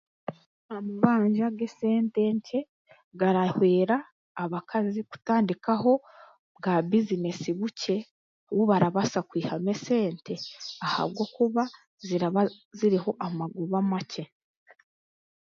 Amabanja 0.75 1.45
g'esente 1.57 2.21
nkye 2.35 2.59
garahwera 3.19 3.97
abakazi 4.43 4.99
kutandikaho 5.09 5.91
bwa 6.57 6.75
bizineesi 6.89 7.49
bukye 7.59 7.97
obu 8.51 8.63
barabaasa 8.71 9.19
kwihamu 9.29 9.69
esente 9.75 10.33
ahabwokuba 10.85 11.63
ziraba 12.07 12.41
ziriho 12.77 13.11
amagoba 13.27 13.77
makye 13.91 14.23